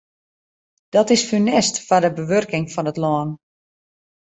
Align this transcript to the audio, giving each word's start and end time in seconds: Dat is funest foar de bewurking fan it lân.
Dat 0.93 1.09
is 1.15 1.23
funest 1.29 1.75
foar 1.87 2.03
de 2.05 2.11
bewurking 2.19 2.65
fan 2.73 2.89
it 2.91 2.97
lân. 3.03 3.29